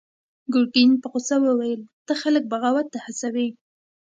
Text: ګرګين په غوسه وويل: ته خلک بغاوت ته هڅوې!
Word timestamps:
ګرګين 0.53 0.91
په 1.01 1.07
غوسه 1.11 1.35
وويل: 1.41 1.81
ته 2.05 2.13
خلک 2.21 2.43
بغاوت 2.51 2.87
ته 2.93 2.99
هڅوې! 3.05 3.47